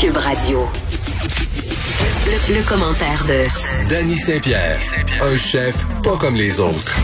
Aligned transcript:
Cube 0.00 0.16
Radio. 0.16 0.66
Le, 2.26 2.54
le 2.54 2.68
commentaire 2.68 3.24
de 3.26 3.88
Danny 3.88 4.14
Saint-Pierre, 4.16 4.78
un 5.20 5.36
chef 5.36 5.84
pas 6.02 6.16
comme 6.16 6.34
les 6.34 6.60
autres. 6.60 6.98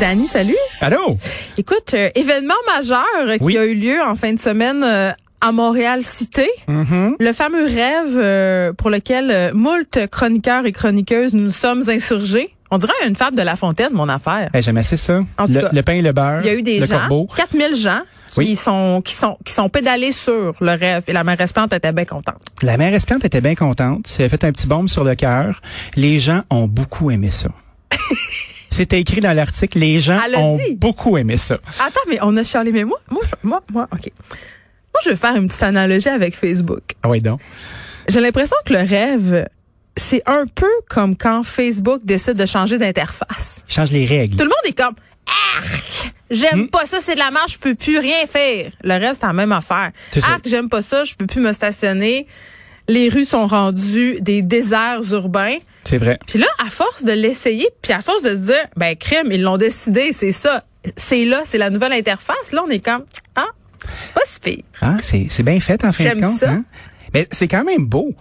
Dani, 0.00 0.26
salut. 0.26 0.56
Allô? 0.80 1.16
Écoute, 1.56 1.94
euh, 1.94 2.10
événement 2.14 2.54
majeur 2.66 3.04
euh, 3.26 3.36
qui 3.38 3.44
Oui. 3.44 3.58
a 3.58 3.64
eu 3.64 3.74
lieu 3.74 4.00
en 4.02 4.16
fin 4.16 4.32
de 4.32 4.40
semaine 4.40 4.82
euh, 4.82 5.10
à 5.40 5.52
Montréal 5.52 6.00
Cité. 6.02 6.50
Mm-hmm. 6.68 7.14
Le 7.20 7.32
fameux 7.32 7.64
rêve 7.66 8.16
euh, 8.16 8.72
pour 8.72 8.90
lequel 8.90 9.30
euh, 9.30 9.50
moult 9.54 9.98
chroniqueurs 10.10 10.66
et 10.66 10.72
chroniqueuses 10.72 11.32
nous 11.34 11.50
sommes 11.52 11.88
insurgés. 11.88 12.50
On 12.74 12.78
dirait 12.78 12.92
une 13.06 13.14
fable 13.14 13.36
de 13.36 13.42
La 13.42 13.54
Fontaine, 13.54 13.92
mon 13.92 14.08
affaire. 14.08 14.50
Eh, 14.52 14.60
J'aime 14.60 14.78
assez 14.78 14.96
ça. 14.96 15.20
En 15.38 15.46
tout 15.46 15.52
Le, 15.52 15.60
cas, 15.60 15.68
le 15.72 15.82
pain 15.84 15.92
et 15.92 16.02
le 16.02 16.10
beurre. 16.12 16.40
Il 16.40 16.46
y 16.46 16.50
a 16.50 16.54
eu 16.54 16.62
des 16.62 16.80
le 16.80 16.86
gens, 16.86 16.98
corbeau. 16.98 17.28
4000 17.36 17.76
gens 17.76 18.00
qui 18.32 18.38
Oui. 18.40 18.56
sont 18.56 19.00
qui 19.04 19.14
sont 19.14 19.38
qui 19.44 19.52
sont 19.52 19.68
pédalés 19.68 20.10
sur 20.10 20.56
le 20.60 20.72
rêve 20.72 21.04
et 21.06 21.12
la 21.12 21.22
mairesse 21.22 21.52
Plante 21.52 21.72
était 21.72 21.92
bien 21.92 22.04
contente. 22.04 22.40
La 22.62 22.76
mère 22.76 22.92
espiante 22.92 23.24
était 23.24 23.40
bien 23.40 23.54
contente. 23.54 24.12
Elle 24.18 24.24
a 24.24 24.28
fait 24.28 24.42
un 24.42 24.50
petit 24.50 24.66
bombe 24.66 24.88
sur 24.88 25.04
le 25.04 25.14
cœur. 25.14 25.60
Les 25.94 26.18
gens 26.18 26.42
ont 26.50 26.66
beaucoup 26.66 27.12
aimé 27.12 27.30
ça. 27.30 27.48
C'était 28.70 28.98
écrit 29.00 29.20
dans 29.20 29.32
l'article. 29.36 29.78
Les 29.78 30.00
gens 30.00 30.18
ont 30.36 30.56
dit. 30.56 30.74
beaucoup 30.74 31.16
aimé 31.16 31.36
ça. 31.36 31.58
Attends, 31.78 32.00
mais 32.08 32.18
on 32.22 32.36
a 32.36 32.42
chialé 32.42 32.72
mais 32.72 32.82
moi 32.82 32.98
moi 33.08 33.62
moi 33.72 33.86
OK. 33.92 34.10
Moi 34.18 35.00
je 35.04 35.10
vais 35.10 35.16
faire 35.16 35.36
une 35.36 35.46
petite 35.46 35.62
analogie 35.62 36.08
avec 36.08 36.34
Facebook. 36.34 36.82
Ah 37.04 37.08
oui, 37.08 37.20
donc. 37.20 37.38
J'ai 38.08 38.20
l'impression 38.20 38.56
que 38.66 38.72
le 38.72 38.80
rêve, 38.80 39.46
c'est 39.96 40.22
un 40.26 40.44
peu 40.54 40.70
comme 40.88 41.16
quand 41.16 41.42
Facebook 41.42 42.00
décide 42.04 42.34
de 42.34 42.46
changer 42.46 42.78
d'interface. 42.78 43.64
Change 43.68 43.90
les 43.90 44.06
règles. 44.06 44.36
Tout 44.36 44.42
le 44.44 44.48
monde 44.50 44.64
est 44.66 44.76
comme 44.76 44.94
Arc! 45.56 46.12
J'aime 46.30 46.62
Hmm? 46.62 46.68
pas 46.68 46.84
ça, 46.84 46.98
c'est 47.00 47.14
de 47.14 47.18
la 47.18 47.30
marche, 47.30 47.52
je 47.54 47.58
peux 47.58 47.74
plus 47.74 47.98
rien 47.98 48.26
faire. 48.26 48.70
Le 48.82 48.94
rêve, 48.94 49.14
c'est 49.18 49.26
la 49.26 49.32
même 49.32 49.52
affaire. 49.52 49.90
Arc, 50.24 50.40
j'aime 50.46 50.68
pas 50.68 50.82
ça, 50.82 51.04
je 51.04 51.14
peux 51.14 51.26
plus 51.26 51.40
me 51.40 51.52
stationner. 51.52 52.26
Les 52.88 53.08
rues 53.08 53.24
sont 53.24 53.46
rendues 53.46 54.18
des 54.20 54.42
déserts 54.42 55.00
urbains. 55.12 55.56
C'est 55.84 55.98
vrai. 55.98 56.18
Puis 56.26 56.38
là, 56.38 56.46
à 56.64 56.70
force 56.70 57.04
de 57.04 57.12
l'essayer, 57.12 57.68
puis 57.82 57.92
à 57.92 58.00
force 58.02 58.22
de 58.22 58.30
se 58.30 58.40
dire, 58.40 58.66
ben 58.76 58.96
crime, 58.96 59.28
ils 59.30 59.42
l'ont 59.42 59.58
décidé, 59.58 60.12
c'est 60.12 60.32
ça. 60.32 60.64
C'est 60.96 61.24
là, 61.24 61.42
c'est 61.44 61.58
la 61.58 61.70
nouvelle 61.70 61.92
interface. 61.92 62.52
Là, 62.52 62.62
on 62.66 62.70
est 62.70 62.84
comme, 62.84 63.04
ah, 63.36 63.46
c'est 64.04 64.14
pas 64.14 64.20
si 64.24 64.40
pire. 64.40 64.64
Ah, 64.82 64.96
c'est 65.02 65.42
bien 65.42 65.60
fait 65.60 65.82
en 65.84 65.92
fin 65.92 66.04
de 66.04 66.08
J'aime 66.10 66.20
compte. 66.20 66.38
ça. 66.38 66.50
hein? 66.50 66.64
Mais 67.14 67.26
c'est 67.30 67.48
quand 67.48 67.64
même 67.64 67.86
beau. 67.86 68.12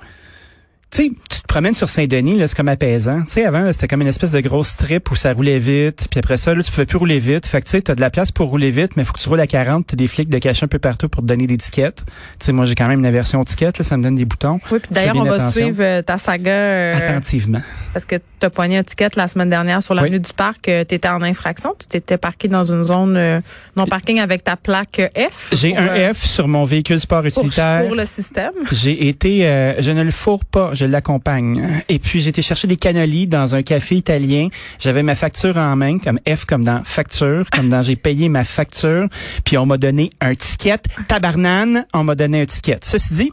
Tu 0.92 1.14
promènes 1.54 1.76
sur 1.76 1.88
Saint-Denis, 1.88 2.40
là, 2.40 2.48
c'est 2.48 2.58
comme 2.58 2.68
apaisant. 2.68 3.22
Tu 3.28 3.34
sais, 3.34 3.46
avant, 3.46 3.60
là, 3.60 3.72
c'était 3.74 3.88
comme 3.88 4.02
une 4.02 4.08
espèce 4.08 4.32
de 4.32 4.40
grosse 4.40 4.70
strip 4.70 5.12
où 5.12 5.16
ça 5.16 5.34
roulait 5.34 5.60
vite. 5.60 6.08
Puis 6.10 6.18
après 6.20 6.38
ça, 6.38 6.56
là, 6.56 6.64
tu 6.64 6.72
pouvais 6.72 6.88
plus 6.88 6.98
rouler 6.98 7.20
vite. 7.20 7.46
Fait 7.46 7.62
que 7.62 7.66
tu 7.66 7.72
sais, 7.74 7.82
t'as 7.84 7.94
de 7.94 8.02
la 8.02 8.10
place 8.10 8.32
pour 8.32 8.50
rouler 8.50 8.72
vite, 8.72 8.94
mais 8.98 9.04
faut 9.04 9.14
que 9.14 9.20
tu 9.20 9.30
roules 9.30 9.40
à 9.40 9.46
40. 9.46 9.86
T'as 9.86 9.96
des 9.96 10.08
flics 10.08 10.30
de 10.30 10.40
cacher 10.40 10.66
un 10.66 10.68
peu 10.68 10.80
partout 10.80 11.10
pour 11.10 11.22
te 11.22 11.28
donner 11.28 11.46
des 11.46 11.58
tickets. 11.58 11.98
Tu 11.98 12.04
sais, 12.40 12.54
moi, 12.54 12.66
j'ai 12.66 12.74
quand 12.74 12.88
même 12.88 12.98
une 12.98 13.06
aversion 13.06 13.44
ticket, 13.44 13.68
là, 13.78 13.84
ça 13.84 13.98
me 13.98 14.02
donne 14.02 14.16
des 14.16 14.26
boutons. 14.26 14.60
Oui, 14.72 14.80
puis 14.80 14.90
d'ailleurs, 14.96 15.16
on 15.16 15.26
va 15.26 15.36
attention. 15.36 15.52
suivre 15.62 15.84
euh, 15.84 16.02
ta 16.02 16.18
saga 16.18 16.50
euh, 16.52 16.96
Attentivement. 16.96 17.62
parce 17.94 18.06
que 18.06 18.16
tu 18.16 18.46
as 18.48 18.50
poigné 18.50 18.78
un 18.80 18.84
ticket 18.84 19.10
la 19.16 19.28
semaine 19.28 19.50
dernière 19.50 19.84
sur 19.84 19.94
l'avenue 19.94 20.16
Oui. 20.16 20.22
du 20.22 20.34
parc. 20.34 20.62
tu 20.64 20.72
étais 20.72 21.08
en 21.08 21.22
infraction. 21.22 21.76
Tu 21.80 21.86
t'étais 21.86 22.18
parqué 22.18 22.48
dans 22.48 22.64
une 22.64 22.84
zone 22.84 23.16
euh, 23.16 23.42
non 23.76 23.86
parking 23.86 24.20
avec 24.20 24.44
ta 24.44 24.56
plaque 24.58 25.00
euh, 25.00 25.30
F. 25.30 25.50
J'ai 25.54 25.78
un 25.78 25.88
euh, 25.88 26.14
F 26.16 26.26
sur 26.26 26.48
mon 26.48 26.64
véhicule 26.64 27.00
sport 27.00 27.24
utilitaire. 27.24 27.86
pour 27.86 27.96
le 27.96 28.06
système. 28.06 28.54
J'ai 28.72 29.08
été, 29.08 29.48
euh, 29.48 29.80
je 29.80 29.92
ne 29.92 30.02
le 30.02 30.10
fourre 30.10 30.46
pas, 30.46 30.72
je 30.74 30.86
l'accompagne. 30.86 31.43
Et 31.90 32.00
puis 32.00 32.28
été 32.28 32.42
chercher 32.42 32.68
des 32.68 32.76
cannolis 32.76 33.28
dans 33.28 33.56
un 33.56 33.64
café 33.64 33.96
italien. 33.96 34.48
J'avais 34.80 35.04
ma 35.04 35.16
facture 35.16 35.58
en 35.58 35.76
main, 35.76 36.00
comme 36.00 36.20
F 36.28 36.46
comme 36.46 36.64
dans 36.64 36.82
facture, 36.84 37.46
comme 37.52 37.70
dans 37.70 37.82
j'ai 37.82 37.96
payé 37.96 38.30
ma 38.30 38.44
facture. 38.44 39.08
Puis 39.44 39.58
on 39.58 39.66
m'a 39.66 39.78
donné 39.78 40.12
un 40.22 40.36
ticket. 40.36 40.80
Tabarnane, 41.08 41.86
on 41.94 42.04
m'a 42.04 42.16
donné 42.16 42.42
un 42.42 42.46
ticket. 42.46 42.80
Ceci 42.84 43.14
dit, 43.14 43.32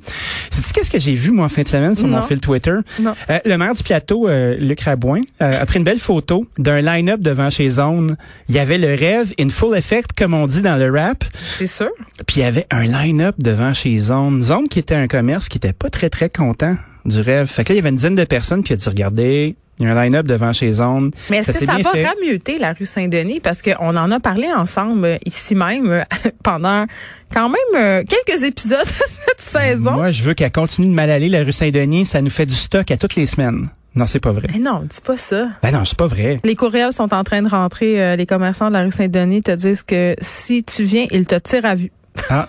sais-tu 0.51 0.73
qu'est-ce 0.73 0.91
que 0.91 0.99
j'ai 0.99 1.15
vu 1.15 1.31
moi 1.31 1.47
en 1.47 1.49
fin 1.49 1.63
de 1.63 1.69
semaine 1.69 1.97
sur 1.97 2.07
mon 2.07 2.23
fil 2.23 2.41
Twitter? 2.41 2.75
Non. 3.01 3.15
Euh, 3.31 3.39
le 3.45 3.57
maire 3.57 3.75
du 3.75 3.83
plateau, 3.83 4.29
euh, 4.29 4.57
Luc 4.57 4.81
Rabouin, 4.81 5.21
euh, 5.41 5.63
a 5.63 5.67
pris 5.67 5.79
une 5.79 5.85
belle 5.85 5.99
photo 5.99 6.47
d'un 6.59 6.81
line-up 6.81 7.21
devant 7.21 7.51
chez 7.51 7.71
Zone. 7.71 8.17
Il 8.49 8.55
y 8.55 8.59
avait 8.59 8.79
le 8.79 8.95
rêve 8.95 9.33
in 9.39 9.49
full 9.49 9.77
effect, 9.77 10.11
comme 10.17 10.35
on 10.35 10.47
dit 10.47 10.63
dans 10.63 10.77
le 10.77 10.91
rap. 10.91 11.25
C'est 11.35 11.67
sûr. 11.67 11.91
Puis 12.27 12.39
il 12.39 12.41
y 12.41 12.45
avait 12.45 12.67
un 12.71 12.85
line-up 12.85 13.37
devant 13.39 13.75
chez 13.75 13.99
Zone. 13.99 14.43
Zone 14.43 14.69
qui 14.69 14.79
était 14.79 14.95
un 14.95 15.09
commerce 15.09 15.49
qui 15.49 15.59
était 15.59 15.73
pas 15.73 15.91
très, 15.91 16.11
très 16.11 16.29
content 16.29 16.77
du 17.05 17.21
rêve. 17.21 17.47
Fait 17.47 17.65
que 17.65 17.73
là, 17.73 17.75
il 17.75 17.79
y 17.79 17.81
avait 17.81 17.91
une 17.91 17.97
dizaine 17.97 18.15
de 18.15 18.25
personnes, 18.25 18.63
puis 18.63 18.73
il 18.73 18.75
a 18.75 18.77
dit, 18.77 18.89
regardez, 18.89 19.57
il 19.79 19.87
y 19.87 19.91
a 19.91 19.93
un 19.97 20.05
line-up 20.05 20.27
devant 20.27 20.53
chez 20.53 20.73
Zone. 20.73 21.11
Mais 21.31 21.39
est-ce 21.39 21.59
que 21.59 21.67
ça 21.67 21.79
va 21.79 21.91
fait. 21.93 22.05
rameuter 22.05 22.59
la 22.59 22.73
rue 22.75 22.85
Saint-Denis? 22.87 23.41
Parce 23.41 23.63
qu'on 23.63 23.97
en 23.97 24.11
a 24.11 24.21
parlé 24.21 24.49
ensemble 24.53 25.05
euh, 25.05 25.17
ici 25.25 25.55
même 25.55 25.91
euh, 25.91 26.03
pendant 26.43 26.85
quand 27.33 27.49
même 27.49 27.77
euh, 27.77 28.03
quelques 28.05 28.43
épisodes 28.43 28.85
de 28.85 28.87
cette 29.07 29.41
saison. 29.41 29.93
Moi, 29.93 30.11
je 30.11 30.23
veux 30.23 30.35
qu'elle 30.35 30.53
continue 30.53 30.89
de 30.89 30.93
mal 30.93 31.11
aller, 31.11 31.29
la 31.29 31.43
rue 31.45 31.53
Saint-Denis. 31.53 32.07
Ça 32.07 32.21
nous 32.21 32.31
fait 32.31 32.47
du 32.47 32.55
stock 32.55 32.91
à 32.91 32.97
toutes 32.97 33.15
les 33.15 33.27
semaines. 33.27 33.69
Non, 33.97 34.07
c'est 34.07 34.21
pas 34.21 34.31
vrai. 34.31 34.49
Mais 34.53 34.61
non, 34.61 34.83
dis 34.89 35.01
pas 35.05 35.17
ça. 35.17 35.49
Ben 35.65 35.73
non, 35.73 35.85
c'est 35.85 35.99
pas 35.99 36.07
vrai. 36.07 36.39
Les 36.45 36.55
courriels 36.55 36.93
sont 36.93 37.13
en 37.13 37.25
train 37.25 37.43
de 37.43 37.49
rentrer. 37.49 38.01
euh, 38.01 38.15
les 38.17 38.27
commerçants 38.27 38.69
de 38.69 38.75
la 38.75 38.83
rue 38.83 38.93
Saint-Denis 38.93 39.43
te 39.43 39.51
disent 39.51 39.83
que 39.83 40.15
si 40.21 40.63
tu 40.63 40.85
viens, 40.85 41.07
ils 41.11 41.27
te 41.27 41.35
tirent 41.37 41.65
à 41.65 41.75
vue. 41.75 41.91
Ah, 42.29 42.49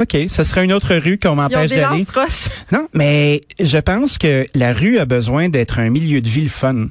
OK. 0.00 0.16
Ce 0.28 0.44
serait 0.44 0.64
une 0.64 0.72
autre 0.72 0.94
rue 0.96 1.18
qu'on 1.18 1.34
m'empêche 1.34 1.70
d'aller. 1.70 2.06
Non, 2.72 2.88
mais 2.94 3.40
je 3.60 3.78
pense 3.78 4.18
que 4.18 4.46
la 4.54 4.72
rue 4.72 4.98
a 4.98 5.04
besoin 5.04 5.48
d'être 5.48 5.78
un 5.78 5.90
milieu 5.90 6.20
de 6.20 6.28
vie 6.28 6.42
le 6.42 6.48
fun. 6.48 6.86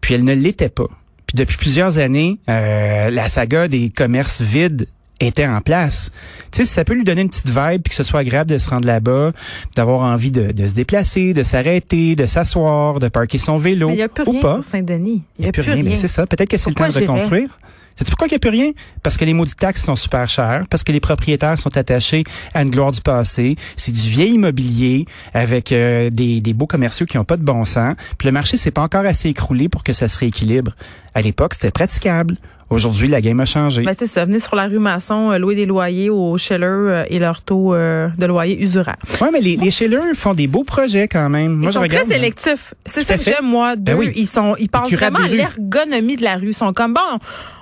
Puis 0.00 0.14
elle 0.14 0.24
ne 0.24 0.34
l'était 0.34 0.68
pas. 0.68 0.88
Puis 1.26 1.36
depuis 1.36 1.56
plusieurs 1.58 1.98
années, 1.98 2.38
euh, 2.48 3.10
la 3.10 3.28
saga 3.28 3.68
des 3.68 3.90
commerces 3.90 4.40
vides 4.40 4.88
était 5.20 5.46
en 5.46 5.60
place. 5.60 6.10
Tu 6.50 6.58
sais, 6.58 6.64
ça 6.64 6.84
peut 6.84 6.94
lui 6.94 7.04
donner 7.04 7.20
une 7.20 7.28
petite 7.28 7.48
vibe 7.48 7.82
puis 7.82 7.90
que 7.90 7.94
ce 7.94 8.02
soit 8.04 8.20
agréable 8.20 8.50
de 8.50 8.58
se 8.58 8.70
rendre 8.70 8.86
là-bas, 8.86 9.32
d'avoir 9.76 10.00
envie 10.00 10.30
de, 10.30 10.52
de 10.52 10.66
se 10.66 10.72
déplacer, 10.72 11.34
de 11.34 11.42
s'arrêter, 11.42 12.16
de 12.16 12.24
s'asseoir, 12.26 12.98
de 12.98 13.08
parker 13.08 13.38
son 13.38 13.58
vélo 13.58 13.88
Mais 13.88 13.94
il 13.94 13.96
n'y 13.98 14.02
a 14.02 14.08
plus 14.08 14.24
ou 14.26 14.30
rien 14.32 14.40
pas. 14.40 14.60
Saint-Denis. 14.62 15.22
Il 15.38 15.42
n'y 15.42 15.48
a 15.48 15.52
plus 15.52 15.62
rien. 15.62 15.82
Mais 15.82 15.96
c'est 15.96 16.08
ça. 16.08 16.26
Peut-être 16.26 16.48
que 16.48 16.56
c'est 16.56 16.70
le 16.70 16.74
temps 16.74 16.88
de 16.88 16.92
reconstruire. 16.92 17.58
Sais-tu 17.96 18.10
pourquoi 18.10 18.28
il 18.28 18.30
n'y 18.30 18.36
a 18.36 18.38
plus 18.38 18.50
rien? 18.50 18.72
Parce 19.02 19.16
que 19.16 19.24
les 19.24 19.34
maudites 19.34 19.56
taxes 19.56 19.84
sont 19.84 19.96
super 19.96 20.28
chères, 20.28 20.64
parce 20.70 20.84
que 20.84 20.92
les 20.92 21.00
propriétaires 21.00 21.58
sont 21.58 21.76
attachés 21.76 22.24
à 22.54 22.62
une 22.62 22.70
gloire 22.70 22.92
du 22.92 23.00
passé. 23.00 23.56
C'est 23.76 23.92
du 23.92 24.08
vieil 24.08 24.32
immobilier 24.32 25.04
avec 25.34 25.72
euh, 25.72 26.10
des, 26.10 26.40
des 26.40 26.54
beaux 26.54 26.66
commerciaux 26.66 27.06
qui 27.06 27.16
n'ont 27.16 27.24
pas 27.24 27.36
de 27.36 27.44
bon 27.44 27.64
sens. 27.64 27.94
Puis 28.18 28.26
le 28.26 28.32
marché 28.32 28.56
s'est 28.56 28.70
pas 28.70 28.82
encore 28.82 29.04
assez 29.04 29.28
écroulé 29.28 29.68
pour 29.68 29.84
que 29.84 29.92
ça 29.92 30.08
se 30.08 30.18
rééquilibre. 30.18 30.72
À 31.14 31.22
l'époque, 31.22 31.54
c'était 31.54 31.70
praticable. 31.70 32.36
Aujourd'hui, 32.70 33.08
la 33.08 33.20
game 33.20 33.40
a 33.40 33.44
changé. 33.46 33.82
Ben 33.82 33.92
c'est 33.98 34.06
ça. 34.06 34.24
Venez 34.24 34.38
sur 34.38 34.54
la 34.54 34.68
rue 34.68 34.78
Masson, 34.78 35.32
euh, 35.32 35.38
louer 35.38 35.56
des 35.56 35.66
loyers 35.66 36.08
au 36.08 36.38
Scheller 36.38 36.66
euh, 36.66 37.04
et 37.10 37.18
leur 37.18 37.42
taux 37.42 37.74
euh, 37.74 38.08
de 38.16 38.26
loyer 38.26 38.62
usuraire. 38.62 38.96
ouais, 39.20 39.30
mais 39.32 39.40
les, 39.40 39.56
les 39.56 39.72
Schiller 39.72 40.14
font 40.14 40.34
des 40.34 40.46
beaux 40.46 40.62
projets 40.62 41.08
quand 41.08 41.28
même. 41.28 41.52
Moi, 41.52 41.64
ils 41.64 41.68
je 41.68 41.72
sont 41.72 41.80
regarde. 41.80 42.06
très 42.06 42.14
sélectifs. 42.14 42.74
C'est 42.86 43.02
ça 43.02 43.18
que 43.18 43.24
j'aime, 43.24 43.44
moi, 43.44 43.74
d'eux. 43.74 43.82
Ben 43.94 43.98
oui. 43.98 44.12
Ils 44.14 44.28
sont, 44.28 44.54
ils 44.58 44.68
pensent 44.68 44.92
vraiment 44.92 45.18
à 45.18 45.26
l'ergonomie 45.28 46.16
de 46.16 46.22
la 46.22 46.36
rue. 46.36 46.50
Ils 46.50 46.54
sont 46.54 46.72
comme, 46.72 46.94
bon, 46.94 47.00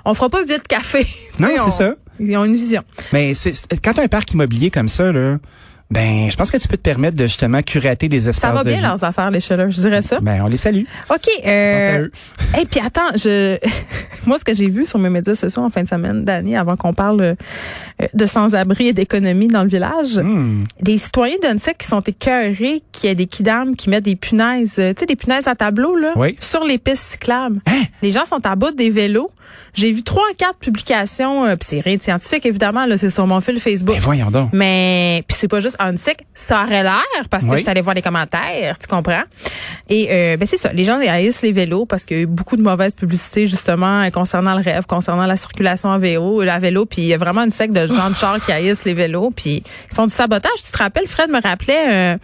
on, 0.05 0.11
on 0.11 0.13
fera 0.13 0.29
pas 0.29 0.43
vite 0.43 0.67
café. 0.67 1.07
Non, 1.39 1.47
c'est 1.57 1.71
ça. 1.71 1.95
Ils 2.19 2.35
ont 2.37 2.45
une 2.45 2.53
vision. 2.55 2.83
Mais 3.13 3.33
c'est 3.33 3.53
quand 3.83 3.93
tu 3.93 4.01
as 4.01 4.03
un 4.03 4.07
parc 4.09 4.31
immobilier 4.33 4.69
comme 4.69 4.89
ça, 4.89 5.11
là, 5.11 5.37
ben, 5.91 6.29
je 6.29 6.35
pense 6.35 6.51
que 6.51 6.57
tu 6.57 6.67
peux 6.67 6.77
te 6.77 6.81
permettre 6.83 7.17
de 7.17 7.23
justement 7.23 7.61
curater 7.63 8.07
des 8.09 8.21
Ça 8.21 8.29
espaces 8.29 8.53
va 8.53 8.63
de 8.63 8.69
bien 8.69 8.77
vie. 8.77 8.83
leurs 8.83 9.03
affaires, 9.03 9.31
les 9.31 9.39
Scheller, 9.39 9.71
je 9.71 9.81
dirais 9.81 10.01
ça. 10.03 10.19
Ben, 10.21 10.41
on 10.43 10.47
les 10.47 10.57
salue. 10.57 10.83
OK. 11.09 11.27
Euh, 11.47 12.07
et 12.61 12.65
puis 12.69 12.79
attends, 12.85 13.09
je 13.15 13.57
moi 14.27 14.37
ce 14.37 14.43
que 14.45 14.53
j'ai 14.53 14.69
vu 14.69 14.85
sur 14.85 14.99
mes 14.99 15.09
médias 15.09 15.33
sociaux 15.35 15.63
en 15.63 15.69
fin 15.69 15.81
de 15.83 15.87
semaine, 15.87 16.23
Dani, 16.25 16.55
avant 16.55 16.75
qu'on 16.75 16.93
parle 16.93 17.21
euh, 17.21 17.35
de 18.13 18.25
sans-abri 18.27 18.89
et 18.89 18.93
d'économie 18.93 19.47
dans 19.47 19.63
le 19.63 19.69
village, 19.69 20.19
Hmm. 20.19 20.63
des 20.81 20.97
citoyens 20.97 21.37
d'Unsec 21.41 21.77
qui 21.79 21.87
sont 21.87 22.01
écœurés 22.01 22.83
qu'il 22.91 23.07
y 23.09 23.11
a 23.11 23.15
des 23.15 23.25
kidams 23.27 23.75
qui 23.75 23.89
mettent 23.89 24.03
des 24.05 24.15
punaises, 24.15 24.77
euh, 24.79 24.93
tu 24.93 24.99
sais 25.01 25.05
des 25.05 25.15
punaises 25.15 25.47
à 25.47 25.55
tableau 25.55 25.95
là, 25.95 26.13
Oui. 26.15 26.35
sur 26.39 26.63
les 26.65 26.77
pistes 26.77 27.03
cyclables. 27.13 27.61
Hein? 27.67 27.81
Les 28.01 28.11
gens 28.11 28.25
sont 28.25 28.45
à 28.45 28.55
bout 28.55 28.71
des 28.75 28.89
vélos. 28.89 29.31
J'ai 29.73 29.91
vu 29.91 30.03
trois 30.03 30.23
quatre 30.37 30.57
publications, 30.59 31.45
euh, 31.45 31.55
puis 31.55 31.67
c'est 31.69 31.79
rien 31.79 31.95
de 31.95 32.01
scientifique 32.01 32.45
évidemment 32.45 32.85
là, 32.85 32.97
c'est 32.97 33.09
sur 33.09 33.27
mon 33.27 33.39
fil 33.41 33.59
Facebook. 33.59 33.95
Ben, 33.95 34.01
voyons 34.01 34.31
donc. 34.31 34.49
Mais 34.53 35.23
puis 35.27 35.37
c'est 35.39 35.47
pas 35.47 35.59
juste 35.59 35.77
Unsec, 35.79 36.25
ça 36.33 36.63
aurait 36.63 36.83
l'air 36.83 37.03
parce 37.29 37.43
que 37.43 37.49
Oui. 37.49 37.57
je 37.57 37.61
suis 37.61 37.69
allée 37.69 37.81
voir 37.81 37.95
les 37.95 38.01
commentaires, 38.01 38.77
tu 38.79 38.87
comprends? 38.87 39.23
Et 39.89 40.07
euh, 40.11 40.37
ben 40.37 40.45
c'est 40.45 40.57
ça, 40.57 40.71
les 40.73 40.83
gens 40.83 40.99
haïssent 40.99 41.41
les 41.41 41.51
vélos 41.51 41.85
parce 41.85 42.05
qu'il 42.05 42.17
y 42.17 42.19
a 42.19 42.23
eu 42.23 42.27
beaucoup 42.27 42.57
de 42.57 42.61
mauvaises 42.63 42.95
publicités 42.95 43.47
justement 43.47 44.01
euh, 44.01 44.09
concernant 44.09 44.55
le 44.55 44.61
rêve, 44.63 44.85
concernant 44.85 45.25
la 45.25 45.37
circulation 45.37 45.89
en 45.89 45.97
vélo, 45.99 46.41
la 46.43 46.59
vélo, 46.59 46.85
puis 46.85 47.01
il 47.03 47.07
y 47.07 47.13
a 47.13 47.17
vraiment 47.17 47.43
une 47.43 47.51
secte 47.51 47.73
de 47.73 47.87
gens 47.87 48.09
de 48.09 48.15
chars 48.15 48.43
qui 48.43 48.51
haïssent 48.51 48.85
les 48.85 48.93
vélos, 48.93 49.31
puis 49.35 49.63
ils 49.91 49.95
font 49.95 50.05
du 50.07 50.13
sabotage. 50.13 50.51
Tu 50.65 50.71
te 50.71 50.77
rappelles, 50.77 51.07
Fred 51.07 51.29
me 51.29 51.41
rappelait 51.41 51.85
euh, 51.89 52.17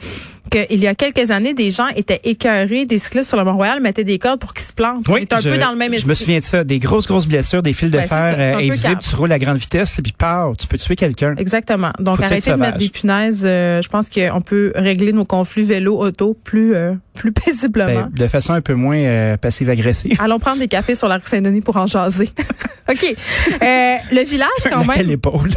qu'il 0.49 0.79
y 0.79 0.87
a 0.87 0.95
quelques 0.95 1.31
années, 1.31 1.53
des 1.53 1.71
gens 1.71 1.87
étaient 1.89 2.21
écœurés, 2.23 2.85
des 2.85 2.97
cyclistes 2.99 3.29
sur 3.29 3.37
le 3.37 3.43
Mont-Royal 3.43 3.79
mettaient 3.79 4.03
des 4.03 4.19
cordes 4.19 4.39
pour 4.39 4.53
qu'ils 4.53 4.65
se 4.65 4.73
plantent. 4.73 5.03
c'est 5.07 5.33
un 5.33 5.39
je, 5.39 5.49
peu 5.49 5.57
dans 5.57 5.71
le 5.71 5.77
même 5.77 5.93
esprit. 5.93 6.03
Je 6.05 6.09
me 6.09 6.13
souviens 6.13 6.39
de 6.39 6.43
ça, 6.43 6.63
des 6.63 6.79
grosses, 6.79 7.07
grosses 7.07 7.27
blessures, 7.27 7.61
des 7.63 7.73
fils 7.73 7.89
de 7.89 7.97
Ben, 7.97 8.07
fer 8.07 8.35
euh, 8.37 8.57
invisibles, 8.57 8.99
tu 8.99 9.15
roules 9.15 9.31
à 9.31 9.39
grande 9.39 9.57
vitesse, 9.57 9.91
puis 10.01 10.13
pars, 10.17 10.55
tu 10.57 10.67
peux 10.67 10.77
tuer 10.77 10.95
quelqu'un. 10.95 11.35
Exactement. 11.37 11.91
Donc, 11.99 12.21
arrêtez 12.21 12.51
de 12.51 12.55
mettre 12.55 12.77
des 12.77 12.89
punaises. 12.89 13.43
euh, 13.45 13.81
je 13.81 13.89
pense 13.89 14.09
qu'on 14.09 14.41
peut 14.41 14.71
régler 14.75 15.11
nos 15.13 15.25
conflits 15.25 15.63
vélo-auto 15.63 16.37
plus, 16.43 16.75
euh, 16.75 16.93
plus 17.15 17.31
paisiblement. 17.45 17.85
Ben, 17.85 18.11
de 18.13 18.27
façon 18.27 18.53
un 18.53 18.61
peu 18.61 18.73
moins 18.73 18.97
euh, 18.97 19.37
passive-agressive. 19.37 20.17
Allons 20.19 20.39
prendre 20.39 20.59
des 20.59 20.67
cafés 20.67 20.95
sur 20.95 21.07
la 21.07 21.15
rue 21.15 21.21
Saint-Denis 21.25 21.61
pour 21.61 21.77
en 21.77 21.85
jaser. 21.85 22.29
OK. 22.89 23.03
Euh, 23.03 23.95
le 24.11 24.23
village, 24.23 24.49
quand 24.71 24.85
même. 24.85 25.09
épaule? 25.09 25.49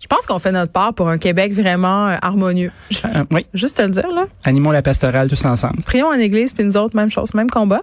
Je 0.00 0.06
pense 0.06 0.26
qu'on 0.26 0.38
fait 0.38 0.52
notre 0.52 0.72
part 0.72 0.94
pour 0.94 1.08
un 1.08 1.18
Québec 1.18 1.52
vraiment 1.52 2.08
euh, 2.08 2.16
harmonieux. 2.20 2.70
Euh, 3.04 3.24
oui, 3.30 3.46
Juste 3.54 3.78
te 3.78 3.82
le 3.82 3.88
dire, 3.88 4.08
là. 4.12 4.26
animons 4.44 4.70
la 4.70 4.82
pastorale 4.82 5.28
tous 5.28 5.44
ensemble. 5.46 5.82
Prions 5.82 6.08
en 6.08 6.12
église, 6.18 6.52
puis 6.52 6.64
nous 6.64 6.76
autres, 6.76 6.94
même 6.94 7.10
chose, 7.10 7.34
même 7.34 7.48
combat. 7.50 7.82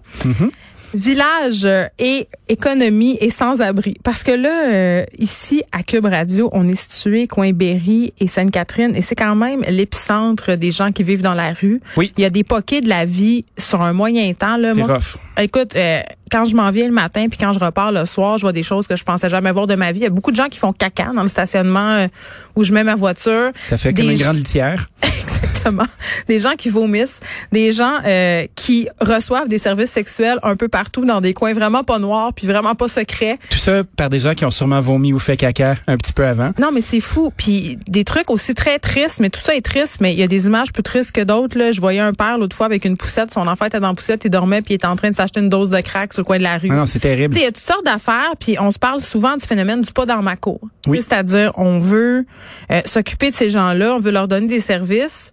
Village 0.93 1.65
euh, 1.65 1.85
et 1.99 2.27
économie 2.49 3.17
et 3.19 3.29
sans-abri. 3.29 3.95
Parce 4.03 4.23
que 4.23 4.31
là, 4.31 4.71
euh, 4.71 5.05
ici, 5.17 5.63
à 5.71 5.83
Cube 5.83 6.05
Radio, 6.05 6.49
on 6.53 6.67
est 6.67 6.75
situé 6.75 7.27
coin 7.27 7.51
Berry 7.51 8.13
et 8.19 8.27
Sainte-Catherine, 8.27 8.95
et 8.95 9.01
c'est 9.01 9.15
quand 9.15 9.35
même 9.35 9.63
l'épicentre 9.67 10.55
des 10.55 10.71
gens 10.71 10.91
qui 10.91 11.03
vivent 11.03 11.21
dans 11.21 11.33
la 11.33 11.53
rue. 11.53 11.81
Oui. 11.97 12.13
Il 12.17 12.21
y 12.21 12.25
a 12.25 12.29
des 12.29 12.43
poquets 12.43 12.81
de 12.81 12.89
la 12.89 13.05
vie 13.05 13.45
sur 13.57 13.81
un 13.81 13.93
moyen 13.93 14.33
temps. 14.33 14.57
Là. 14.57 14.73
C'est 14.73 14.83
rough. 14.83 15.17
Écoute, 15.39 15.75
euh, 15.75 16.01
quand 16.31 16.45
je 16.45 16.55
m'en 16.55 16.69
viens 16.69 16.85
le 16.85 16.93
matin 16.93 17.25
puis 17.29 17.39
quand 17.39 17.53
je 17.53 17.59
repars 17.59 17.91
le 17.91 18.05
soir, 18.05 18.37
je 18.37 18.43
vois 18.43 18.51
des 18.51 18.63
choses 18.63 18.87
que 18.87 18.95
je 18.95 19.03
pensais 19.03 19.29
jamais 19.29 19.51
voir 19.51 19.67
de 19.67 19.75
ma 19.75 19.91
vie. 19.91 19.99
Il 19.99 20.03
y 20.03 20.07
a 20.07 20.09
beaucoup 20.09 20.31
de 20.31 20.35
gens 20.35 20.47
qui 20.47 20.59
font 20.59 20.73
caca 20.73 21.11
dans 21.13 21.23
le 21.23 21.27
stationnement 21.27 21.91
euh, 21.91 22.07
où 22.55 22.63
je 22.63 22.73
mets 22.73 22.83
ma 22.83 22.95
voiture. 22.95 23.51
Ça 23.69 23.77
fait 23.77 23.93
comme 23.93 24.09
une 24.09 24.17
grande 24.17 24.37
litière? 24.37 24.87
Des 26.27 26.39
gens 26.39 26.53
qui 26.57 26.69
vomissent, 26.69 27.19
des 27.51 27.71
gens 27.71 27.93
euh, 28.05 28.45
qui 28.55 28.87
reçoivent 28.99 29.47
des 29.47 29.57
services 29.57 29.91
sexuels 29.91 30.39
un 30.43 30.55
peu 30.55 30.67
partout 30.67 31.05
dans 31.05 31.21
des 31.21 31.33
coins 31.33 31.53
vraiment 31.53 31.83
pas 31.83 31.99
noirs 31.99 32.33
puis 32.33 32.47
vraiment 32.47 32.75
pas 32.75 32.87
secrets. 32.87 33.39
Tout 33.49 33.57
ça 33.57 33.83
par 33.83 34.09
des 34.09 34.19
gens 34.19 34.33
qui 34.33 34.45
ont 34.45 34.51
sûrement 34.51 34.81
vomi 34.81 35.13
ou 35.13 35.19
fait 35.19 35.37
caca 35.37 35.75
un 35.87 35.97
petit 35.97 36.13
peu 36.13 36.25
avant. 36.25 36.51
Non, 36.59 36.71
mais 36.73 36.81
c'est 36.81 36.99
fou. 36.99 37.31
Puis 37.35 37.77
des 37.87 38.03
trucs 38.03 38.29
aussi 38.29 38.53
très 38.53 38.79
tristes, 38.79 39.19
mais 39.19 39.29
tout 39.29 39.41
ça 39.41 39.55
est 39.55 39.61
triste, 39.61 39.97
mais 40.01 40.13
il 40.13 40.19
y 40.19 40.23
a 40.23 40.27
des 40.27 40.45
images 40.45 40.71
plus 40.71 40.83
tristes 40.83 41.11
que 41.11 41.21
d'autres. 41.21 41.57
Là. 41.57 41.71
Je 41.71 41.81
voyais 41.81 41.99
un 41.99 42.13
père 42.13 42.37
l'autre 42.37 42.55
fois 42.55 42.65
avec 42.65 42.85
une 42.85 42.97
poussette, 42.97 43.31
son 43.31 43.47
enfant 43.47 43.65
était 43.65 43.79
dans 43.79 43.89
la 43.89 43.93
poussette, 43.93 44.25
il 44.25 44.31
dormait 44.31 44.61
puis 44.61 44.73
il 44.73 44.75
était 44.75 44.87
en 44.87 44.95
train 44.95 45.09
de 45.09 45.15
s'acheter 45.15 45.39
une 45.39 45.49
dose 45.49 45.69
de 45.69 45.79
crack 45.81 46.13
sur 46.13 46.21
le 46.21 46.25
coin 46.25 46.37
de 46.37 46.43
la 46.43 46.57
rue. 46.57 46.69
Ah 46.71 46.75
non, 46.75 46.85
c'est 46.85 46.99
terrible. 46.99 47.35
Il 47.35 47.41
y 47.41 47.45
a 47.45 47.51
toutes 47.51 47.65
sortes 47.65 47.85
d'affaires, 47.85 48.33
puis 48.39 48.57
on 48.59 48.71
se 48.71 48.79
parle 48.79 49.01
souvent 49.01 49.35
du 49.35 49.45
phénomène 49.45 49.81
du 49.81 49.91
pas 49.91 50.05
dans 50.05 50.21
ma 50.21 50.35
cour. 50.35 50.59
Oui. 50.87 51.01
C'est-à-dire, 51.01 51.51
on 51.55 51.79
veut 51.79 52.25
euh, 52.71 52.81
s'occuper 52.85 53.29
de 53.29 53.35
ces 53.35 53.49
gens-là, 53.49 53.95
on 53.95 53.99
veut 53.99 54.11
leur 54.11 54.27
donner 54.27 54.47
des 54.47 54.59
services, 54.59 55.31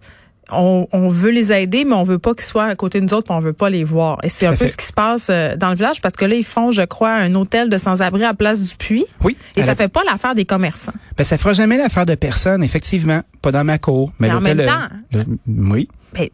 on, 0.51 0.87
on 0.91 1.09
veut 1.09 1.31
les 1.31 1.51
aider, 1.51 1.85
mais 1.85 1.93
on 1.93 2.03
veut 2.03 2.19
pas 2.19 2.33
qu'ils 2.33 2.43
soient 2.45 2.65
à 2.65 2.75
côté 2.75 2.99
de 2.99 3.05
nous 3.05 3.13
autres, 3.13 3.25
puis 3.27 3.35
on 3.35 3.39
veut 3.39 3.53
pas 3.53 3.69
les 3.69 3.83
voir. 3.83 4.19
Et 4.23 4.29
c'est 4.29 4.45
un 4.45 4.55
peu 4.55 4.67
ce 4.67 4.77
qui 4.77 4.85
se 4.85 4.93
passe 4.93 5.27
euh, 5.29 5.55
dans 5.55 5.69
le 5.69 5.75
village, 5.75 6.01
parce 6.01 6.13
que 6.15 6.25
là, 6.25 6.35
ils 6.35 6.43
font, 6.43 6.71
je 6.71 6.81
crois, 6.83 7.11
un 7.11 7.33
hôtel 7.35 7.69
de 7.69 7.77
sans-abri 7.77 8.23
à 8.23 8.33
Place 8.33 8.61
du 8.61 8.75
Puy, 8.75 9.05
Oui. 9.23 9.37
et 9.55 9.61
ça 9.61 9.67
la- 9.67 9.75
fait 9.75 9.87
pas 9.87 10.01
l'affaire 10.09 10.35
des 10.35 10.45
commerçants. 10.45 10.93
Ben, 11.17 11.23
ça 11.23 11.37
fera 11.37 11.53
jamais 11.53 11.77
l'affaire 11.77 12.05
de 12.05 12.15
personne, 12.15 12.63
effectivement. 12.63 13.21
Pas 13.41 13.51
dans 13.51 13.63
ma 13.63 13.77
cour. 13.77 14.11
Mais, 14.19 14.27
Mais 14.27 14.33
en 14.35 14.41
même 14.41 14.59
euh, 14.59 14.65
temps- 14.67 14.89
le- 15.13 15.25
oui. 15.47 15.87
Mais 16.13 16.31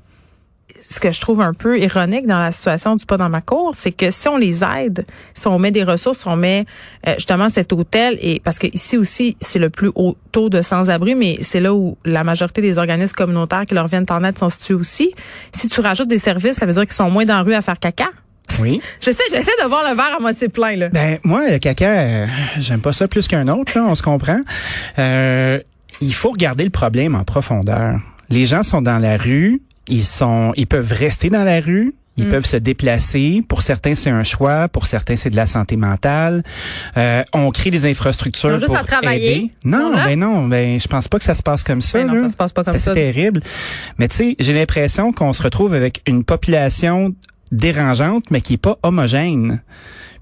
ce 0.89 0.99
que 0.99 1.11
je 1.11 1.19
trouve 1.19 1.41
un 1.41 1.53
peu 1.53 1.79
ironique 1.79 2.25
dans 2.25 2.39
la 2.39 2.51
situation 2.51 2.95
du 2.95 3.05
pas 3.05 3.17
dans 3.17 3.29
ma 3.29 3.41
cour, 3.41 3.71
c'est 3.75 3.91
que 3.91 4.09
si 4.11 4.27
on 4.27 4.37
les 4.37 4.63
aide, 4.63 5.05
si 5.33 5.47
on 5.47 5.59
met 5.59 5.71
des 5.71 5.83
ressources, 5.83 6.25
on 6.25 6.35
met 6.35 6.65
euh, 7.07 7.13
justement 7.15 7.49
cet 7.49 7.73
hôtel 7.73 8.17
et 8.21 8.39
parce 8.39 8.57
que 8.57 8.67
ici 8.73 8.97
aussi 8.97 9.37
c'est 9.41 9.59
le 9.59 9.69
plus 9.69 9.91
haut 9.95 10.15
taux 10.31 10.49
de 10.49 10.61
sans-abri, 10.61 11.15
mais 11.15 11.39
c'est 11.41 11.59
là 11.59 11.73
où 11.73 11.97
la 12.05 12.23
majorité 12.23 12.61
des 12.61 12.77
organismes 12.77 13.15
communautaires 13.15 13.65
qui 13.65 13.73
leur 13.73 13.87
viennent 13.87 14.05
en 14.09 14.23
aide 14.23 14.37
sont 14.37 14.49
situés 14.49 14.75
aussi. 14.75 15.13
Si 15.51 15.67
tu 15.67 15.81
rajoutes 15.81 16.07
des 16.07 16.19
services, 16.19 16.57
ça 16.57 16.65
veut 16.65 16.73
dire 16.73 16.83
qu'ils 16.83 16.93
sont 16.93 17.09
moins 17.09 17.25
dans 17.25 17.35
la 17.35 17.43
rue 17.43 17.53
à 17.53 17.61
faire 17.61 17.79
caca? 17.79 18.09
Oui. 18.59 18.81
J'essaie, 19.01 19.23
j'essaie 19.29 19.51
de 19.61 19.67
voir 19.67 19.83
le 19.89 19.95
verre 19.95 20.15
à 20.17 20.21
moitié 20.21 20.47
plein 20.47 20.75
là. 20.75 20.89
Ben 20.89 21.19
moi, 21.23 21.49
le 21.49 21.59
caca, 21.59 21.99
euh, 21.99 22.27
j'aime 22.59 22.79
pas 22.79 22.93
ça 22.93 23.07
plus 23.07 23.27
qu'un 23.27 23.47
autre, 23.49 23.73
là, 23.75 23.85
on 23.85 23.93
se 23.93 24.01
comprend. 24.01 24.39
Euh, 24.99 25.59
il 25.99 26.13
faut 26.13 26.31
regarder 26.31 26.63
le 26.63 26.69
problème 26.69 27.13
en 27.15 27.23
profondeur. 27.23 27.99
Les 28.29 28.45
gens 28.45 28.63
sont 28.63 28.81
dans 28.81 28.99
la 28.99 29.17
rue, 29.17 29.61
ils 29.87 30.03
sont, 30.03 30.53
ils 30.55 30.67
peuvent 30.67 30.91
rester 30.91 31.29
dans 31.29 31.43
la 31.43 31.59
rue. 31.61 31.93
Ils 32.19 32.25
Mm. 32.25 32.29
peuvent 32.29 32.45
se 32.47 32.57
déplacer. 32.57 33.43
Pour 33.47 33.61
certains, 33.61 33.93
c'est 33.93 34.09
un 34.09 34.23
choix. 34.23 34.67
Pour 34.69 34.87
certains, 34.87 35.15
c'est 35.15 35.29
de 35.29 35.35
la 35.35 35.45
santé 35.45 35.77
mentale. 35.77 36.41
Euh, 36.97 37.23
on 37.31 37.51
crée 37.51 37.69
des 37.69 37.85
infrastructures 37.85 38.49
ont 38.49 38.53
juste 38.55 38.65
pour 38.65 38.77
à 38.77 38.83
travailler. 38.83 39.35
aider. 39.35 39.51
Non, 39.63 39.91
Non, 39.91 39.95
ben 40.03 40.19
non, 40.19 40.47
ben 40.47 40.79
je 40.79 40.87
pense 40.87 41.07
pas 41.07 41.19
que 41.19 41.23
ça 41.25 41.35
se 41.35 41.43
passe 41.43 41.61
comme 41.63 41.79
ça. 41.81 41.99
Ben 41.99 42.07
non, 42.07 42.23
ça 42.23 42.29
se 42.29 42.35
passe 42.35 42.51
pas 42.53 42.63
comme 42.63 42.73
C'est 42.73 42.79
ça. 42.79 42.91
assez 42.91 42.99
terrible. 42.99 43.41
Mais 43.99 44.07
tu 44.07 44.15
sais, 44.15 44.35
j'ai 44.39 44.53
l'impression 44.53 45.13
qu'on 45.13 45.31
se 45.31 45.43
retrouve 45.43 45.75
avec 45.75 46.01
une 46.07 46.23
population 46.23 47.13
dérangeante, 47.51 48.31
mais 48.31 48.41
qui 48.41 48.55
est 48.55 48.57
pas 48.57 48.79
homogène. 48.81 49.61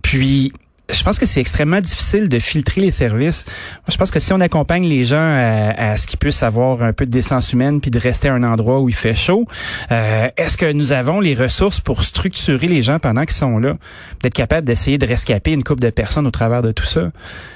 Puis, 0.01 0.51
je 0.91 1.03
pense 1.03 1.17
que 1.17 1.25
c'est 1.25 1.41
extrêmement 1.41 1.81
difficile 1.81 2.29
de 2.29 2.39
filtrer 2.39 2.81
les 2.81 2.91
services. 2.91 3.45
Moi, 3.47 3.91
je 3.91 3.97
pense 3.97 4.11
que 4.11 4.19
si 4.19 4.33
on 4.33 4.39
accompagne 4.39 4.85
les 4.85 5.03
gens 5.03 5.17
à, 5.17 5.91
à 5.91 5.97
ce 5.97 6.05
qu'ils 6.05 6.19
puissent 6.19 6.43
avoir 6.43 6.83
un 6.83 6.93
peu 6.93 7.05
de 7.05 7.11
décence 7.11 7.53
humaine 7.53 7.81
puis 7.81 7.91
de 7.91 7.99
rester 7.99 8.27
à 8.27 8.33
un 8.33 8.43
endroit 8.43 8.79
où 8.79 8.89
il 8.89 8.95
fait 8.95 9.15
chaud, 9.15 9.45
euh, 9.91 10.27
est-ce 10.37 10.57
que 10.57 10.71
nous 10.71 10.91
avons 10.91 11.19
les 11.19 11.33
ressources 11.33 11.79
pour 11.79 12.03
structurer 12.03 12.67
les 12.67 12.81
gens 12.81 12.99
pendant 12.99 13.23
qu'ils 13.25 13.35
sont 13.35 13.57
là, 13.57 13.75
d'être 14.21 14.33
capable 14.33 14.67
d'essayer 14.67 14.97
de 14.97 15.05
rescaper 15.05 15.53
une 15.53 15.63
couple 15.63 15.81
de 15.81 15.89
personnes 15.89 16.27
au 16.27 16.31
travers 16.31 16.61
de 16.61 16.71
tout 16.71 16.85
ça? 16.85 17.11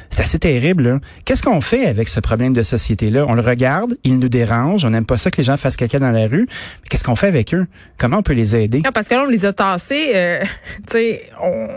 C'est 0.09 0.21
assez 0.21 0.39
terrible. 0.39 0.99
Qu'est-ce 1.23 1.43
qu'on 1.43 1.61
fait 1.61 1.85
avec 1.85 2.09
ce 2.09 2.19
problème 2.19 2.53
de 2.53 2.63
société-là? 2.63 3.25
On 3.27 3.35
le 3.35 3.41
regarde, 3.41 3.95
il 4.03 4.17
nous 4.17 4.29
dérange, 4.29 4.83
on 4.85 4.89
n'aime 4.89 5.05
pas 5.05 5.19
ça 5.19 5.29
que 5.29 5.37
les 5.37 5.43
gens 5.43 5.55
fassent 5.55 5.75
caca 5.75 5.99
dans 5.99 6.09
la 6.11 6.25
rue. 6.25 6.47
Qu'est-ce 6.89 7.03
qu'on 7.03 7.15
fait 7.15 7.27
avec 7.27 7.53
eux? 7.53 7.67
Comment 7.99 8.17
on 8.17 8.23
peut 8.23 8.33
les 8.33 8.55
aider? 8.55 8.81
Non, 8.83 8.89
parce 8.91 9.07
que 9.07 9.13
là, 9.13 9.25
on 9.27 9.29
les 9.29 9.45
a 9.45 9.53
tassés. 9.53 10.13
euh, 10.15 10.39
tu 10.87 10.93
sais, 10.93 11.29
on, 11.43 11.67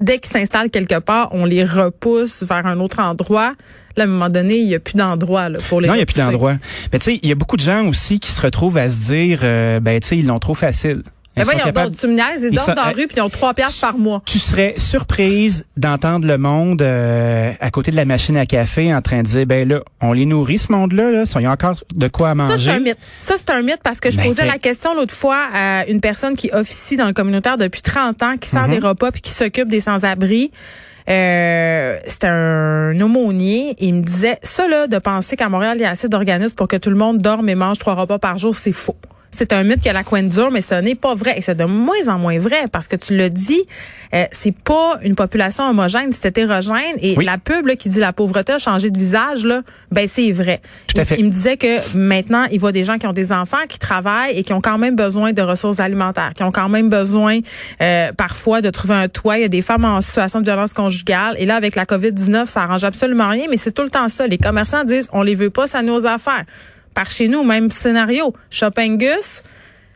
dès 0.00 0.18
qu'ils 0.18 0.30
s'installent 0.30 0.70
quelque 0.70 0.98
part, 0.98 1.28
on 1.32 1.44
les 1.44 1.64
repousse 1.64 2.42
vers 2.42 2.66
un 2.66 2.80
autre 2.80 3.00
endroit. 3.00 3.54
Là, 3.96 4.04
à 4.04 4.06
un 4.06 4.10
moment 4.10 4.28
donné, 4.28 4.58
il 4.58 4.68
n'y 4.68 4.74
a 4.74 4.80
plus 4.80 4.94
d'endroit 4.94 5.48
pour 5.68 5.80
les 5.80 5.88
Non, 5.88 5.94
il 5.94 5.98
n'y 5.98 6.02
a 6.02 6.06
plus 6.06 6.18
d'endroit. 6.18 6.56
Mais 6.92 6.98
tu 6.98 7.06
sais, 7.06 7.20
il 7.22 7.28
y 7.28 7.32
a 7.32 7.34
beaucoup 7.34 7.56
de 7.56 7.62
gens 7.62 7.86
aussi 7.86 8.20
qui 8.20 8.30
se 8.30 8.40
retrouvent 8.40 8.76
à 8.76 8.90
se 8.90 8.98
dire, 8.98 9.40
euh, 9.42 9.80
ben 9.80 9.98
tu 10.00 10.08
sais, 10.08 10.18
ils 10.18 10.26
l'ont 10.26 10.38
trop 10.38 10.54
facile. 10.54 11.02
Ils 11.38 11.42
Mais 11.42 11.44
sont 11.44 11.50
voyons 11.52 11.64
capables- 11.66 11.90
donc, 11.90 11.98
tu 12.00 12.06
me 12.08 12.14
niaises, 12.14 12.42
ils 12.42 12.46
Ils 12.52 12.56
dorment 12.56 12.66
sont- 12.66 12.74
dans 12.74 12.82
la 12.82 12.88
euh, 12.88 12.92
rue 12.96 13.06
puis 13.06 13.16
ils 13.16 13.20
ont 13.22 13.28
trois 13.30 13.54
piastres 13.54 13.80
par 13.80 13.96
mois. 13.96 14.22
Tu 14.26 14.38
serais 14.38 14.74
surprise 14.76 15.64
d'entendre 15.76 16.26
le 16.26 16.36
monde 16.38 16.82
euh, 16.82 17.52
à 17.60 17.70
côté 17.70 17.90
de 17.90 17.96
la 17.96 18.04
machine 18.04 18.36
à 18.36 18.44
café 18.46 18.92
en 18.94 19.00
train 19.02 19.18
de 19.22 19.26
dire, 19.26 19.46
ben 19.46 19.68
là, 19.68 19.80
on 20.00 20.12
les 20.12 20.26
nourrit 20.26 20.58
ce 20.58 20.72
monde-là, 20.72 21.10
là, 21.10 21.24
ils 21.24 21.46
ont 21.46 21.50
encore 21.50 21.76
de 21.94 22.08
quoi 22.08 22.30
à 22.30 22.34
Ça, 22.34 22.42
c'est 22.44 22.48
manger. 22.50 22.70
un 22.72 22.80
mythe. 22.80 22.98
Ça, 23.20 23.34
c'est 23.38 23.50
un 23.50 23.62
mythe 23.62 23.80
parce 23.82 24.00
que 24.00 24.10
je 24.10 24.16
Ben, 24.16 24.24
posais 24.26 24.46
la 24.46 24.58
question 24.58 24.94
l'autre 24.94 25.14
fois 25.14 25.38
à 25.54 25.86
une 25.86 26.00
personne 26.00 26.36
qui 26.36 26.50
officie 26.52 26.96
dans 26.96 27.06
le 27.06 27.12
communautaire 27.12 27.56
depuis 27.58 27.82
30 27.82 28.22
ans, 28.22 28.36
qui 28.36 28.48
sert 28.48 28.66
Mhm. 28.68 28.70
des 28.74 28.78
repas 28.86 29.10
puis 29.12 29.20
qui 29.20 29.30
s'occupe 29.30 29.68
des 29.68 29.80
sans-abri. 29.80 30.50
Euh, 31.08 31.96
c'est 32.06 32.24
un 32.24 33.00
aumônier 33.00 33.70
et 33.78 33.86
il 33.86 33.94
me 33.94 34.02
disait 34.02 34.38
ça 34.42 34.68
là 34.68 34.86
de 34.86 34.98
penser 34.98 35.36
qu'à 35.36 35.48
Montréal 35.48 35.78
il 35.78 35.82
y 35.82 35.84
a 35.86 35.90
assez 35.90 36.06
d'organismes 36.08 36.54
pour 36.54 36.68
que 36.68 36.76
tout 36.76 36.90
le 36.90 36.96
monde 36.96 37.16
dorme 37.18 37.48
et 37.48 37.54
mange 37.54 37.78
trois 37.78 37.94
repas 37.94 38.18
par 38.18 38.36
jour, 38.36 38.54
c'est 38.54 38.72
faux. 38.72 38.96
C'est 39.30 39.52
un 39.52 39.62
mythe 39.62 39.82
que 39.82 39.90
la 39.90 40.02
coin 40.04 40.22
dure, 40.22 40.50
mais 40.50 40.60
ce 40.62 40.74
n'est 40.74 40.94
pas 40.94 41.14
vrai. 41.14 41.34
Et 41.38 41.42
c'est 41.42 41.54
de 41.54 41.64
moins 41.64 42.08
en 42.08 42.18
moins 42.18 42.38
vrai 42.38 42.64
parce 42.72 42.88
que 42.88 42.96
tu 42.96 43.16
le 43.16 43.28
dis, 43.30 43.62
euh, 44.14 44.24
c'est 44.32 44.56
pas 44.56 44.98
une 45.02 45.14
population 45.14 45.68
homogène, 45.68 46.12
c'est 46.12 46.26
hétérogène. 46.26 46.96
Et 47.02 47.14
Oui. 47.16 47.24
la 47.24 47.36
pub 47.38 47.66
là, 47.66 47.76
qui 47.76 47.88
dit 47.90 48.00
la 48.00 48.12
pauvreté 48.12 48.52
a 48.54 48.58
changé 48.58 48.90
de 48.90 48.98
visage, 48.98 49.44
là, 49.44 49.62
ben 49.92 50.08
c'est 50.08 50.32
vrai. 50.32 50.60
Tout 50.86 51.00
à 51.00 51.04
fait. 51.04 51.16
Il 51.18 51.26
me 51.26 51.30
disait 51.30 51.56
que 51.58 51.96
maintenant, 51.96 52.44
il 52.50 52.58
voit 52.58 52.72
des 52.72 52.84
gens 52.84 52.96
qui 52.98 53.06
ont 53.06 53.12
des 53.12 53.32
enfants, 53.32 53.58
qui 53.68 53.78
travaillent 53.78 54.36
et 54.36 54.42
qui 54.42 54.52
ont 54.54 54.60
quand 54.62 54.78
même 54.78 54.96
besoin 54.96 55.32
de 55.32 55.42
ressources 55.42 55.78
alimentaires, 55.78 56.32
qui 56.34 56.42
ont 56.42 56.50
quand 56.52 56.68
même 56.70 56.88
besoin 56.88 57.38
euh, 57.82 58.12
parfois 58.16 58.62
de 58.62 58.70
trouver 58.70 58.94
un 58.94 59.08
toit. 59.08 59.36
Il 59.38 59.42
y 59.42 59.44
a 59.44 59.48
des 59.48 59.62
femmes 59.62 59.84
en 59.84 60.00
situation 60.00 60.40
de 60.40 60.44
violence 60.46 60.72
conjugale. 60.72 61.36
Et 61.38 61.44
là, 61.46 61.56
avec 61.56 61.76
la 61.76 61.84
COVID-19, 61.84 62.46
ça 62.46 62.62
arrange 62.62 62.84
absolument 62.84 63.28
rien, 63.28 63.44
mais 63.50 63.56
c'est 63.58 63.72
tout 63.72 63.82
le 63.82 63.90
temps 63.90 64.08
ça. 64.08 64.26
Les 64.26 64.38
commerçants 64.38 64.84
disent, 64.84 65.08
on 65.12 65.22
les 65.22 65.34
veut 65.34 65.50
pas, 65.50 65.66
ça 65.66 65.82
nos 65.82 66.06
affaires. 66.06 66.44
Par 66.98 67.12
chez 67.12 67.28
nous, 67.28 67.44
même 67.44 67.70
scénario. 67.70 68.34
Shoppingus, 68.50 69.44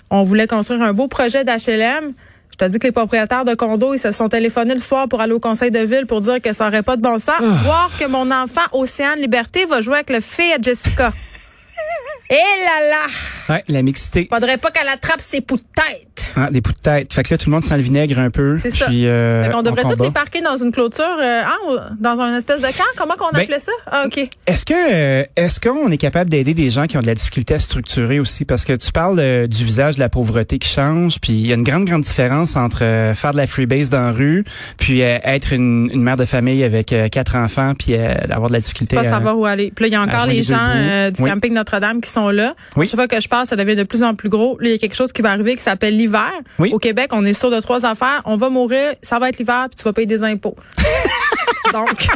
on 0.08 0.22
voulait 0.22 0.46
construire 0.46 0.82
un 0.82 0.92
beau 0.92 1.08
projet 1.08 1.42
d'HLM. 1.42 2.12
Je 2.52 2.56
te 2.56 2.64
dis 2.66 2.78
que 2.78 2.86
les 2.86 2.92
propriétaires 2.92 3.44
de 3.44 3.56
condos, 3.56 3.94
ils 3.94 3.98
se 3.98 4.12
sont 4.12 4.28
téléphonés 4.28 4.74
le 4.74 4.78
soir 4.78 5.08
pour 5.08 5.20
aller 5.20 5.32
au 5.32 5.40
conseil 5.40 5.72
de 5.72 5.80
ville 5.80 6.06
pour 6.06 6.20
dire 6.20 6.40
que 6.40 6.52
ça 6.52 6.68
aurait 6.68 6.84
pas 6.84 6.94
de 6.94 7.02
bon 7.02 7.18
sens. 7.18 7.40
Voir 7.40 7.90
que 7.98 8.06
mon 8.06 8.30
enfant, 8.30 8.60
Océane 8.70 9.18
Liberté, 9.18 9.64
va 9.64 9.80
jouer 9.80 9.94
avec 9.94 10.10
le 10.10 10.20
fille 10.20 10.52
à 10.52 10.62
Jessica. 10.62 11.10
Et 12.30 12.34
là 12.34 12.88
là! 12.88 13.06
Ouais, 13.48 13.62
la 13.68 13.82
mixité. 13.82 14.28
Faudrait 14.32 14.58
pas 14.58 14.70
qu'elle 14.70 14.88
attrape 14.88 15.20
ses 15.20 15.40
poux 15.40 15.56
de 15.56 15.62
tête. 15.62 16.26
Ah, 16.36 16.48
des 16.50 16.60
poux 16.60 16.72
de 16.72 16.78
tête. 16.78 17.12
Fait 17.12 17.22
que 17.22 17.34
là, 17.34 17.38
tout 17.38 17.48
le 17.50 17.54
monde 17.54 17.64
sent 17.64 17.76
le 17.76 17.82
vinaigre 17.82 18.18
un 18.18 18.30
peu. 18.30 18.58
C'est 18.62 18.70
ça. 18.70 18.86
Puis, 18.86 19.06
euh, 19.06 19.48
qu'on 19.50 19.62
devrait 19.62 19.84
on 19.84 19.94
tous 19.94 20.02
les 20.04 20.10
parquer 20.10 20.40
dans 20.40 20.56
une 20.56 20.72
clôture, 20.72 21.04
euh, 21.20 21.42
hein, 21.44 21.92
dans 21.98 22.20
un 22.20 22.36
espèce 22.36 22.60
de 22.60 22.66
camp? 22.68 22.84
Comment 22.96 23.14
qu'on 23.14 23.30
Ben, 23.32 23.40
appelait 23.42 23.58
ça? 23.58 23.72
Ah, 23.90 24.04
OK. 24.06 24.18
Est-ce 24.46 24.64
que 24.64 24.72
euh, 24.74 25.24
est-ce 25.36 25.60
qu'on 25.60 25.90
est 25.90 25.96
capable 25.98 26.30
d'aider 26.30 26.54
des 26.54 26.70
gens 26.70 26.86
qui 26.86 26.96
ont 26.96 27.00
de 27.02 27.06
la 27.06 27.14
difficulté 27.14 27.54
à 27.54 27.58
se 27.58 27.66
structurer 27.66 28.20
aussi? 28.20 28.44
Parce 28.44 28.64
que 28.64 28.72
tu 28.74 28.92
parles 28.92 29.18
euh, 29.18 29.46
du 29.46 29.64
visage 29.64 29.96
de 29.96 30.00
la 30.00 30.08
pauvreté 30.08 30.58
qui 30.58 30.68
change 30.68 31.18
puis 31.20 31.32
il 31.32 31.46
y 31.46 31.52
a 31.52 31.54
une 31.56 31.62
grande 31.64 31.84
grande 31.84 32.02
différence 32.02 32.56
entre 32.56 32.84
euh, 32.84 33.14
faire 33.14 33.32
de 33.32 33.36
la 33.38 33.46
freebase 33.46 33.90
dans 33.90 34.00
la 34.06 34.12
rue 34.12 34.44
puis 34.78 35.00
être 35.00 35.52
une, 35.52 35.90
une 35.92 36.02
mère 36.02 36.16
de 36.16 36.24
famille 36.24 36.62
avec 36.64 36.94
quatre 37.10 37.36
enfants 37.36 37.74
puis 37.78 37.94
avoir 37.94 38.48
de 38.48 38.52
la 38.54 38.60
difficulté 38.60 38.96
Pas 38.96 39.02
à- 39.02 39.10
savoir 39.10 39.38
où 39.38 39.46
aller. 39.46 39.72
Puis 39.74 39.84
là, 39.84 39.88
il 39.88 39.92
y 39.92 39.96
a 39.96 40.02
encore 40.02 40.26
les 40.26 40.42
gens 40.42 41.10
du 41.12 41.22
Oui. 41.22 41.30
camping 41.30 41.52
Notre-Dame 41.52 42.00
qui 42.00 42.10
sont 42.10 42.28
là. 42.30 42.54
Oui. 42.76 42.86
Chaque 42.86 42.96
fois 42.96 43.08
que 43.08 43.20
je 43.20 43.28
passe, 43.32 43.48
ça 43.48 43.56
devient 43.56 43.74
de 43.76 43.82
plus 43.82 44.02
en 44.02 44.14
plus 44.14 44.28
gros. 44.28 44.58
Là, 44.60 44.68
il 44.68 44.72
y 44.72 44.74
a 44.74 44.78
quelque 44.78 44.94
chose 44.94 45.10
qui 45.12 45.22
va 45.22 45.30
arriver 45.30 45.56
qui 45.56 45.62
s'appelle 45.62 45.96
l'hiver. 45.96 46.30
Oui. 46.58 46.70
Au 46.72 46.78
Québec, 46.78 47.08
on 47.12 47.24
est 47.24 47.32
sûr 47.32 47.50
de 47.50 47.58
trois 47.60 47.86
affaires. 47.86 48.20
On 48.26 48.36
va 48.36 48.50
mourir, 48.50 48.94
ça 49.00 49.18
va 49.18 49.30
être 49.30 49.38
l'hiver, 49.38 49.66
puis 49.70 49.76
tu 49.78 49.84
vas 49.84 49.92
payer 49.94 50.06
des 50.06 50.22
impôts. 50.22 50.54
Donc, 51.72 52.06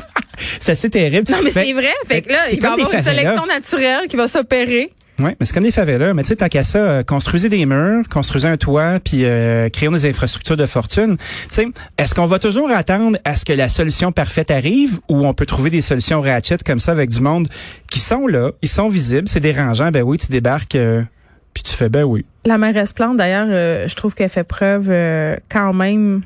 c'est 0.60 0.72
assez 0.72 0.90
terrible. 0.90 1.30
non, 1.32 1.38
mais 1.42 1.50
Ben, 1.50 1.64
c'est 1.64 1.72
vrai. 1.72 1.94
Fait 2.06 2.20
que 2.20 2.30
là, 2.30 2.38
il 2.52 2.60
va 2.60 2.68
y 2.68 2.72
avoir 2.72 2.92
une 2.92 3.02
sélection 3.02 3.46
naturelle 3.46 4.08
qui 4.08 4.16
va 4.16 4.28
s'opérer. 4.28 4.92
Oui, 5.18 5.30
mais 5.38 5.46
c'est 5.46 5.54
comme 5.54 5.64
des 5.64 5.70
favelas. 5.70 6.14
Mais 6.14 6.22
tu 6.22 6.28
sais, 6.28 6.36
tant 6.36 6.48
qu'à 6.48 6.64
ça, 6.64 6.78
euh, 6.78 7.02
construisez 7.02 7.48
des 7.48 7.64
murs, 7.64 8.04
construisez 8.10 8.48
un 8.48 8.56
toit, 8.56 9.00
puis 9.02 9.24
euh, 9.24 9.68
créons 9.68 9.92
des 9.92 10.06
infrastructures 10.06 10.56
de 10.56 10.66
fortune. 10.66 11.16
Tu 11.16 11.24
sais, 11.50 11.68
est-ce 11.98 12.14
qu'on 12.14 12.26
va 12.26 12.38
toujours 12.38 12.70
attendre 12.70 13.18
à 13.24 13.36
ce 13.36 13.44
que 13.44 13.52
la 13.52 13.68
solution 13.68 14.12
parfaite 14.12 14.50
arrive 14.50 14.98
ou 15.08 15.26
on 15.26 15.34
peut 15.34 15.46
trouver 15.46 15.70
des 15.70 15.80
solutions 15.80 16.20
ratchet 16.20 16.58
comme 16.64 16.78
ça 16.78 16.92
avec 16.92 17.10
du 17.10 17.20
monde 17.20 17.48
qui 17.90 18.00
sont 18.00 18.26
là, 18.26 18.52
ils 18.62 18.68
sont 18.68 18.88
visibles, 18.88 19.28
c'est 19.28 19.40
dérangeant, 19.40 19.90
ben 19.90 20.02
oui, 20.02 20.18
tu 20.18 20.28
débarques, 20.28 20.74
euh, 20.74 21.02
puis 21.54 21.62
tu 21.62 21.72
fais 21.72 21.88
ben 21.88 22.04
oui. 22.04 22.24
La 22.44 22.58
mairesse 22.58 22.92
Plante, 22.92 23.16
d'ailleurs, 23.16 23.46
euh, 23.48 23.88
je 23.88 23.94
trouve 23.96 24.14
qu'elle 24.14 24.28
fait 24.28 24.44
preuve 24.44 24.88
euh, 24.90 25.36
quand 25.50 25.72
même... 25.72 26.22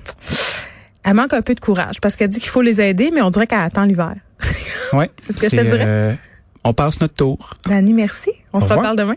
Elle 1.03 1.15
manque 1.15 1.33
un 1.33 1.41
peu 1.41 1.55
de 1.55 1.61
courage 1.61 2.01
parce 2.03 2.17
qu'elle 2.17 2.29
dit 2.29 2.41
qu'il 2.41 2.51
faut 2.51 2.61
les 2.61 2.81
aider, 2.81 3.11
mais 3.15 3.23
on 3.23 3.31
dirait 3.31 3.47
qu'elle 3.47 3.61
attend 3.61 3.85
l'hiver. 3.85 4.15
Ouais, 4.93 5.09
C'est 5.23 5.33
ce 5.33 5.39
que 5.39 5.49
je 5.49 5.57
te 5.57 5.63
dirais. 5.63 6.19
On 6.65 6.73
passe 6.73 7.01
notre 7.01 7.15
tour. 7.15 7.55
Dani, 7.67 7.93
merci. 7.93 8.31
On 8.53 8.59
Au 8.59 8.61
se 8.61 8.65
revoir. 8.65 8.79
reparle 8.81 8.97
demain. 8.99 9.17